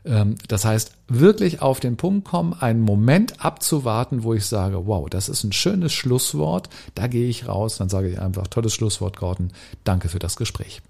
Ähm, 0.09 0.37
das 0.49 0.65
heißt, 0.65 0.93
wirklich 1.07 1.61
auf 1.63 1.81
den 1.81 1.97
Punkt 1.97 2.27
kommen, 2.27 2.55
einen 2.55 2.81
Moment 2.81 3.45
abzuwarten, 3.45 4.23
wo 4.23 4.35
ich 4.35 4.47
sage, 4.47 4.87
wow, 4.87 5.09
das 5.09 5.29
ist 5.29 5.45
ein 5.45 5.53
schönes 5.53 5.93
Schlusswort, 5.93 6.69
da 6.95 7.07
gehe 7.07 7.29
ich 7.29 7.47
raus, 7.47 7.77
dann 7.77 7.89
sage 7.89 8.09
ich 8.09 8.19
einfach, 8.19 8.47
tolles 8.49 8.75
Schlusswort, 8.75 9.17
Gordon, 9.17 9.53
danke 9.85 10.09
für 10.09 10.19
das 10.19 10.37
Gespräch. 10.37 10.81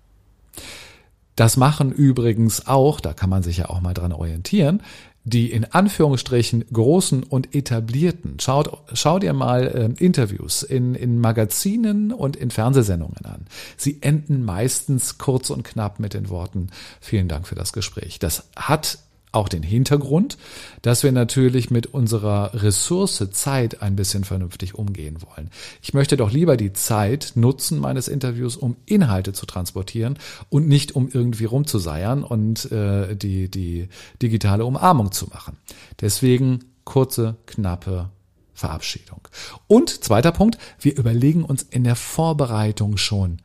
Das 1.36 1.56
machen 1.56 1.92
übrigens 1.92 2.66
auch, 2.66 3.00
da 3.00 3.12
kann 3.12 3.30
man 3.30 3.42
sich 3.42 3.58
ja 3.58 3.68
auch 3.68 3.80
mal 3.80 3.94
dran 3.94 4.12
orientieren, 4.12 4.82
die 5.24 5.52
in 5.52 5.66
Anführungsstrichen 5.66 6.64
großen 6.72 7.22
und 7.22 7.54
etablierten, 7.54 8.40
schaut, 8.40 8.78
schaut 8.94 9.22
ihr 9.22 9.34
mal 9.34 9.66
äh, 9.66 10.04
Interviews 10.04 10.62
in, 10.62 10.94
in 10.94 11.20
Magazinen 11.20 12.12
und 12.12 12.34
in 12.34 12.50
Fernsehsendungen 12.50 13.24
an. 13.24 13.46
Sie 13.76 13.98
enden 14.00 14.44
meistens 14.44 15.18
kurz 15.18 15.50
und 15.50 15.64
knapp 15.64 16.00
mit 16.00 16.14
den 16.14 16.30
Worten, 16.30 16.68
vielen 17.00 17.28
Dank 17.28 17.46
für 17.46 17.54
das 17.54 17.72
Gespräch. 17.72 18.18
Das 18.18 18.48
hat 18.56 18.98
auch 19.32 19.48
den 19.48 19.62
Hintergrund, 19.62 20.38
dass 20.82 21.02
wir 21.02 21.12
natürlich 21.12 21.70
mit 21.70 21.86
unserer 21.86 22.62
Ressource 22.62 23.28
Zeit 23.32 23.82
ein 23.82 23.96
bisschen 23.96 24.24
vernünftig 24.24 24.74
umgehen 24.74 25.18
wollen. 25.22 25.50
Ich 25.82 25.94
möchte 25.94 26.16
doch 26.16 26.30
lieber 26.30 26.56
die 26.56 26.72
Zeit 26.72 27.32
nutzen 27.34 27.78
meines 27.78 28.08
Interviews, 28.08 28.56
um 28.56 28.76
Inhalte 28.86 29.32
zu 29.32 29.46
transportieren 29.46 30.18
und 30.48 30.68
nicht 30.68 30.94
um 30.96 31.08
irgendwie 31.12 31.44
rumzuseiern 31.44 32.22
und 32.22 32.70
äh, 32.72 33.16
die, 33.16 33.50
die 33.50 33.88
digitale 34.22 34.64
Umarmung 34.64 35.12
zu 35.12 35.26
machen. 35.26 35.56
Deswegen 36.00 36.64
kurze, 36.84 37.36
knappe 37.46 38.10
Verabschiedung. 38.54 39.20
Und 39.68 40.04
zweiter 40.04 40.32
Punkt, 40.32 40.58
wir 40.80 40.96
überlegen 40.96 41.44
uns 41.44 41.62
in 41.62 41.84
der 41.84 41.96
Vorbereitung 41.96 42.96
schon, 42.96 43.40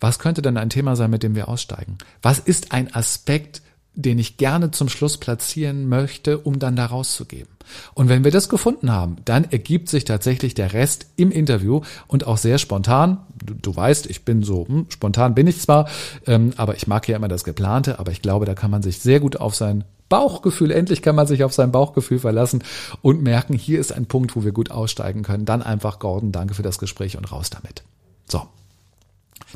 was 0.00 0.18
könnte 0.18 0.42
denn 0.42 0.56
ein 0.56 0.70
Thema 0.70 0.96
sein, 0.96 1.10
mit 1.10 1.22
dem 1.22 1.34
wir 1.34 1.48
aussteigen? 1.48 1.98
Was 2.22 2.38
ist 2.38 2.72
ein 2.72 2.94
Aspekt, 2.94 3.62
den 3.96 4.18
ich 4.18 4.36
gerne 4.36 4.70
zum 4.70 4.88
Schluss 4.88 5.16
platzieren 5.16 5.88
möchte, 5.88 6.38
um 6.38 6.58
dann 6.58 6.76
da 6.76 6.86
rauszugeben. 6.86 7.48
Und 7.94 8.08
wenn 8.08 8.22
wir 8.22 8.30
das 8.30 8.48
gefunden 8.48 8.92
haben, 8.92 9.16
dann 9.24 9.44
ergibt 9.44 9.88
sich 9.88 10.04
tatsächlich 10.04 10.54
der 10.54 10.72
Rest 10.72 11.06
im 11.16 11.32
Interview 11.32 11.80
und 12.06 12.26
auch 12.26 12.38
sehr 12.38 12.58
spontan. 12.58 13.18
Du, 13.44 13.54
du 13.54 13.74
weißt, 13.74 14.06
ich 14.06 14.24
bin 14.24 14.42
so, 14.42 14.68
hm, 14.68 14.86
spontan 14.90 15.34
bin 15.34 15.46
ich 15.46 15.60
zwar, 15.60 15.88
ähm, 16.26 16.52
aber 16.56 16.76
ich 16.76 16.86
mag 16.86 17.08
ja 17.08 17.16
immer 17.16 17.28
das 17.28 17.42
Geplante, 17.42 17.98
aber 17.98 18.12
ich 18.12 18.22
glaube, 18.22 18.46
da 18.46 18.54
kann 18.54 18.70
man 18.70 18.82
sich 18.82 19.00
sehr 19.00 19.18
gut 19.18 19.36
auf 19.36 19.54
sein 19.54 19.84
Bauchgefühl, 20.08 20.70
endlich 20.70 21.02
kann 21.02 21.16
man 21.16 21.26
sich 21.26 21.42
auf 21.42 21.52
sein 21.52 21.72
Bauchgefühl 21.72 22.20
verlassen 22.20 22.62
und 23.02 23.22
merken, 23.22 23.54
hier 23.54 23.80
ist 23.80 23.92
ein 23.92 24.06
Punkt, 24.06 24.36
wo 24.36 24.44
wir 24.44 24.52
gut 24.52 24.70
aussteigen 24.70 25.22
können. 25.22 25.46
Dann 25.46 25.62
einfach, 25.62 25.98
Gordon, 25.98 26.30
danke 26.30 26.54
für 26.54 26.62
das 26.62 26.78
Gespräch 26.78 27.16
und 27.16 27.32
raus 27.32 27.50
damit. 27.50 27.82
So. 28.28 28.42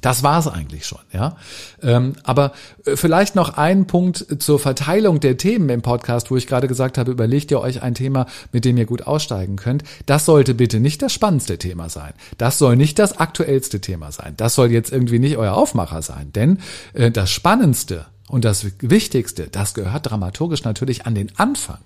Das 0.01 0.23
war's 0.23 0.47
eigentlich 0.47 0.87
schon, 0.87 1.01
ja. 1.13 1.37
Ähm, 1.83 2.15
aber 2.23 2.53
äh, 2.85 2.97
vielleicht 2.97 3.35
noch 3.35 3.57
ein 3.57 3.87
Punkt 3.87 4.43
zur 4.43 4.59
Verteilung 4.59 5.21
der 5.21 5.37
Themen 5.37 5.69
im 5.69 5.83
Podcast, 5.83 6.31
wo 6.31 6.37
ich 6.37 6.47
gerade 6.47 6.69
gesagt 6.69 6.97
habe, 6.97 7.11
überlegt 7.11 7.51
ihr 7.51 7.61
euch 7.61 7.83
ein 7.83 7.95
Thema, 7.95 8.27
mit 8.53 8.65
dem 8.65 8.77
ihr 8.77 8.87
gut 8.87 9.03
aussteigen 9.03 9.57
könnt. 9.57 9.83
Das 10.07 10.25
sollte 10.25 10.55
bitte 10.55 10.81
nicht 10.81 11.03
das 11.03 11.13
spannendste 11.13 11.59
Thema 11.59 11.89
sein. 11.89 12.13
Das 12.39 12.59
soll 12.59 12.77
nicht 12.77 12.99
das 12.99 13.19
aktuellste 13.19 13.81
Thema 13.81 14.13
sein. 14.13 14.35
Das 14.37 14.55
soll 14.55 14.71
jetzt 14.71 14.93
irgendwie 14.93 15.19
nicht 15.19 15.37
euer 15.37 15.55
Aufmacher 15.55 16.03
sein. 16.03 16.33
Denn 16.33 16.59
äh, 16.95 17.11
das 17.11 17.31
Spannendste 17.31 18.07
und 18.31 18.45
das 18.45 18.65
Wichtigste, 18.81 19.49
das 19.49 19.75
gehört 19.75 20.09
dramaturgisch 20.09 20.63
natürlich 20.63 21.05
an 21.05 21.17
den 21.17 21.37
Anfang. 21.37 21.81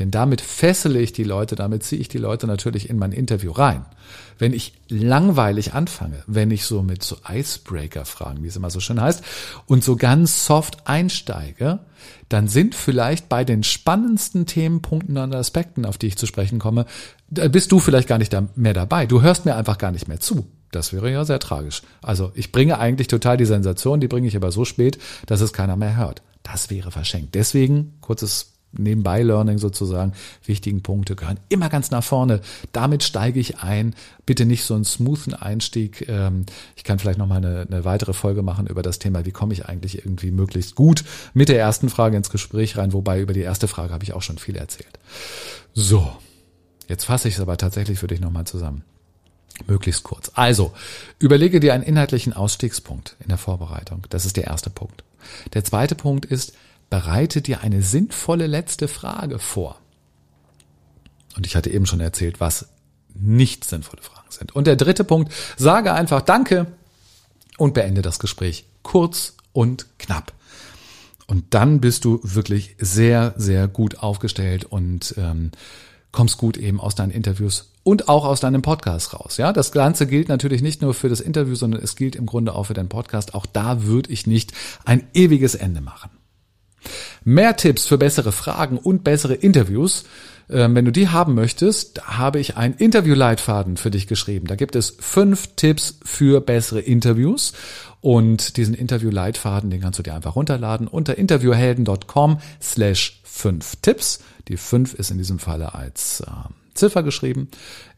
Denn 0.00 0.10
damit 0.10 0.40
fessele 0.40 0.98
ich 0.98 1.12
die 1.12 1.22
Leute, 1.22 1.54
damit 1.54 1.84
ziehe 1.84 2.00
ich 2.00 2.08
die 2.08 2.18
Leute 2.18 2.48
natürlich 2.48 2.90
in 2.90 2.98
mein 2.98 3.12
Interview 3.12 3.52
rein. 3.52 3.84
Wenn 4.36 4.52
ich 4.52 4.72
langweilig 4.88 5.74
anfange, 5.74 6.24
wenn 6.26 6.50
ich 6.50 6.64
so 6.64 6.82
mit 6.82 7.04
so 7.04 7.16
Icebreaker-Fragen, 7.28 8.42
wie 8.42 8.48
es 8.48 8.56
immer 8.56 8.70
so 8.70 8.80
schön 8.80 9.00
heißt, 9.00 9.22
und 9.66 9.84
so 9.84 9.94
ganz 9.94 10.44
soft 10.44 10.88
einsteige, 10.88 11.78
dann 12.28 12.48
sind 12.48 12.74
vielleicht 12.74 13.28
bei 13.28 13.44
den 13.44 13.62
spannendsten 13.62 14.44
Themenpunkten 14.44 15.16
und 15.16 15.36
Aspekten, 15.36 15.84
auf 15.84 15.98
die 15.98 16.08
ich 16.08 16.18
zu 16.18 16.26
sprechen 16.26 16.58
komme, 16.58 16.86
bist 17.28 17.70
du 17.70 17.78
vielleicht 17.78 18.08
gar 18.08 18.18
nicht 18.18 18.36
mehr 18.56 18.74
dabei. 18.74 19.06
Du 19.06 19.22
hörst 19.22 19.44
mir 19.44 19.54
einfach 19.54 19.78
gar 19.78 19.92
nicht 19.92 20.08
mehr 20.08 20.18
zu. 20.18 20.48
Das 20.70 20.92
wäre 20.92 21.10
ja 21.10 21.24
sehr 21.24 21.38
tragisch. 21.38 21.82
Also 22.02 22.32
ich 22.34 22.52
bringe 22.52 22.78
eigentlich 22.78 23.08
total 23.08 23.36
die 23.36 23.46
Sensation, 23.46 24.00
die 24.00 24.08
bringe 24.08 24.28
ich 24.28 24.36
aber 24.36 24.52
so 24.52 24.64
spät, 24.64 24.98
dass 25.26 25.40
es 25.40 25.52
keiner 25.52 25.76
mehr 25.76 25.96
hört. 25.96 26.22
Das 26.42 26.70
wäre 26.70 26.90
verschenkt. 26.90 27.34
Deswegen, 27.34 27.94
kurzes 28.00 28.56
Nebenbei-Learning 28.78 29.58
sozusagen, 29.58 30.12
wichtigen 30.44 30.82
Punkte 30.82 31.16
gehören 31.16 31.40
immer 31.48 31.68
ganz 31.68 31.90
nach 31.90 32.04
vorne. 32.04 32.40
Damit 32.72 33.02
steige 33.02 33.40
ich 33.40 33.58
ein. 33.58 33.94
Bitte 34.26 34.44
nicht 34.44 34.64
so 34.64 34.74
einen 34.74 34.84
smoothen 34.84 35.34
Einstieg. 35.34 36.08
Ähm, 36.08 36.46
ich 36.76 36.84
kann 36.84 36.98
vielleicht 36.98 37.18
nochmal 37.18 37.38
eine, 37.38 37.66
eine 37.68 37.84
weitere 37.84 38.12
Folge 38.12 38.42
machen 38.42 38.66
über 38.66 38.82
das 38.82 38.98
Thema, 38.98 39.24
wie 39.24 39.32
komme 39.32 39.52
ich 39.52 39.66
eigentlich 39.66 39.98
irgendwie 39.98 40.30
möglichst 40.30 40.74
gut 40.74 41.04
mit 41.34 41.48
der 41.48 41.58
ersten 41.58 41.88
Frage 41.88 42.16
ins 42.16 42.30
Gespräch 42.30 42.76
rein, 42.76 42.92
wobei 42.92 43.20
über 43.20 43.32
die 43.32 43.40
erste 43.40 43.68
Frage 43.68 43.92
habe 43.92 44.04
ich 44.04 44.12
auch 44.12 44.22
schon 44.22 44.38
viel 44.38 44.56
erzählt. 44.56 44.98
So, 45.74 46.10
jetzt 46.88 47.04
fasse 47.04 47.28
ich 47.28 47.34
es 47.34 47.40
aber 47.40 47.56
tatsächlich 47.56 47.98
für 47.98 48.08
dich 48.08 48.20
nochmal 48.20 48.46
zusammen. 48.46 48.84
Möglichst 49.66 50.02
kurz. 50.02 50.30
Also, 50.34 50.72
überlege 51.18 51.60
dir 51.60 51.74
einen 51.74 51.82
inhaltlichen 51.82 52.32
Ausstiegspunkt 52.32 53.16
in 53.20 53.28
der 53.28 53.38
Vorbereitung. 53.38 54.06
Das 54.10 54.26
ist 54.26 54.36
der 54.36 54.44
erste 54.44 54.70
Punkt. 54.70 55.02
Der 55.54 55.64
zweite 55.64 55.94
Punkt 55.94 56.24
ist, 56.26 56.52
bereite 56.90 57.42
dir 57.42 57.62
eine 57.62 57.82
sinnvolle 57.82 58.46
letzte 58.46 58.88
Frage 58.88 59.38
vor. 59.38 59.78
Und 61.36 61.46
ich 61.46 61.56
hatte 61.56 61.70
eben 61.70 61.86
schon 61.86 62.00
erzählt, 62.00 62.40
was 62.40 62.68
nicht 63.14 63.64
sinnvolle 63.64 64.02
Fragen 64.02 64.30
sind. 64.30 64.54
Und 64.54 64.66
der 64.66 64.76
dritte 64.76 65.04
Punkt, 65.04 65.32
sage 65.56 65.92
einfach 65.92 66.22
Danke 66.22 66.66
und 67.58 67.74
beende 67.74 68.02
das 68.02 68.18
Gespräch 68.18 68.66
kurz 68.82 69.34
und 69.52 69.86
knapp. 69.98 70.32
Und 71.26 71.54
dann 71.54 71.80
bist 71.80 72.04
du 72.04 72.20
wirklich 72.22 72.76
sehr, 72.78 73.34
sehr 73.36 73.66
gut 73.68 73.98
aufgestellt 73.98 74.64
und 74.64 75.14
ähm, 75.18 75.50
kommst 76.16 76.38
gut 76.38 76.56
eben 76.56 76.80
aus 76.80 76.94
deinen 76.94 77.10
Interviews 77.10 77.72
und 77.82 78.08
auch 78.08 78.24
aus 78.24 78.40
deinem 78.40 78.62
Podcast 78.62 79.12
raus. 79.12 79.36
Ja, 79.36 79.52
das 79.52 79.70
Ganze 79.70 80.06
gilt 80.06 80.30
natürlich 80.30 80.62
nicht 80.62 80.80
nur 80.80 80.94
für 80.94 81.10
das 81.10 81.20
Interview, 81.20 81.54
sondern 81.54 81.82
es 81.82 81.94
gilt 81.94 82.16
im 82.16 82.24
Grunde 82.24 82.54
auch 82.54 82.64
für 82.64 82.74
deinen 82.74 82.88
Podcast. 82.88 83.34
Auch 83.34 83.44
da 83.44 83.82
würde 83.82 84.10
ich 84.10 84.26
nicht 84.26 84.52
ein 84.86 85.06
ewiges 85.12 85.54
Ende 85.54 85.82
machen. 85.82 86.08
Mehr 87.22 87.54
Tipps 87.56 87.84
für 87.84 87.98
bessere 87.98 88.32
Fragen 88.32 88.78
und 88.78 89.04
bessere 89.04 89.34
Interviews. 89.34 90.06
Ähm, 90.48 90.74
wenn 90.74 90.84
du 90.84 90.92
die 90.92 91.08
haben 91.08 91.34
möchtest, 91.34 92.06
habe 92.06 92.38
ich 92.38 92.56
einen 92.56 92.74
Interviewleitfaden 92.74 93.76
für 93.76 93.90
dich 93.90 94.06
geschrieben. 94.06 94.46
Da 94.46 94.54
gibt 94.54 94.76
es 94.76 94.96
fünf 95.00 95.48
Tipps 95.56 95.98
für 96.04 96.40
bessere 96.40 96.80
Interviews. 96.80 97.52
Und 98.00 98.56
diesen 98.56 98.74
Interviewleitfaden, 98.74 99.70
den 99.70 99.80
kannst 99.80 99.98
du 99.98 100.02
dir 100.02 100.14
einfach 100.14 100.36
runterladen 100.36 100.86
unter 100.86 101.18
interviewhelden.com 101.18 102.38
slash 102.62 103.20
fünf 103.24 103.76
Tipps. 103.82 104.20
Die 104.48 104.56
fünf 104.56 104.94
ist 104.94 105.10
in 105.10 105.18
diesem 105.18 105.38
Falle 105.40 105.74
als 105.74 106.20
äh, 106.20 106.30
Ziffer 106.74 107.02
geschrieben, 107.02 107.48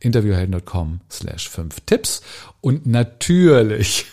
interviewhelden.com 0.00 1.00
slash 1.10 1.48
fünf 1.48 1.80
Tipps. 1.80 2.22
Und 2.60 2.86
natürlich 2.86 4.06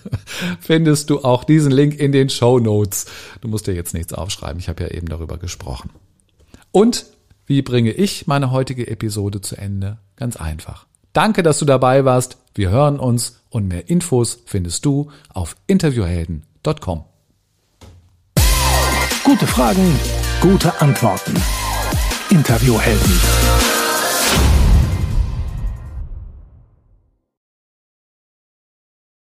findest 0.60 1.10
du 1.10 1.22
auch 1.24 1.44
diesen 1.44 1.72
Link 1.72 1.98
in 1.98 2.12
den 2.12 2.30
Show 2.30 2.58
Notes. 2.58 3.06
Du 3.42 3.48
musst 3.48 3.66
dir 3.66 3.74
jetzt 3.74 3.92
nichts 3.92 4.14
aufschreiben, 4.14 4.58
ich 4.58 4.68
habe 4.68 4.84
ja 4.84 4.90
eben 4.90 5.08
darüber 5.08 5.36
gesprochen. 5.36 5.90
Und 6.70 7.06
wie 7.46 7.62
bringe 7.62 7.90
ich 7.92 8.26
meine 8.26 8.50
heutige 8.50 8.86
Episode 8.88 9.40
zu 9.40 9.56
Ende? 9.56 9.98
Ganz 10.16 10.36
einfach. 10.36 10.86
Danke, 11.12 11.42
dass 11.42 11.58
du 11.58 11.64
dabei 11.64 12.04
warst. 12.04 12.38
Wir 12.54 12.70
hören 12.70 12.98
uns 12.98 13.40
und 13.50 13.68
mehr 13.68 13.88
Infos 13.88 14.38
findest 14.46 14.84
du 14.84 15.10
auf 15.32 15.56
interviewhelden.com. 15.66 17.04
Gute 19.24 19.46
Fragen, 19.46 19.98
gute 20.40 20.80
Antworten. 20.80 21.34
Interviewhelden. 22.30 23.63